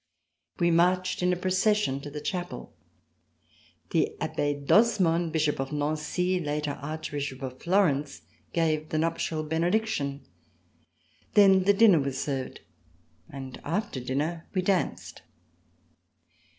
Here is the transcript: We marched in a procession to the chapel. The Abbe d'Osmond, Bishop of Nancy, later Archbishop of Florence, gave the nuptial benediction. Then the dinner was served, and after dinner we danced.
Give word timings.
We 0.57 0.71
marched 0.71 1.21
in 1.21 1.31
a 1.31 1.35
procession 1.35 2.01
to 2.01 2.09
the 2.09 2.21
chapel. 2.21 2.73
The 3.91 4.15
Abbe 4.19 4.63
d'Osmond, 4.65 5.31
Bishop 5.31 5.59
of 5.59 5.71
Nancy, 5.71 6.39
later 6.39 6.71
Archbishop 6.81 7.43
of 7.43 7.61
Florence, 7.61 8.23
gave 8.51 8.89
the 8.89 8.97
nuptial 8.97 9.43
benediction. 9.43 10.25
Then 11.35 11.65
the 11.65 11.73
dinner 11.75 11.99
was 11.99 12.17
served, 12.19 12.61
and 13.29 13.61
after 13.63 13.99
dinner 13.99 14.47
we 14.55 14.63
danced. 14.63 15.21